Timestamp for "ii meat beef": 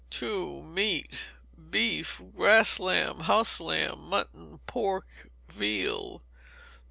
0.19-2.19